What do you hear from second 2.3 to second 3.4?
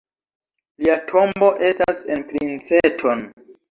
Princeton.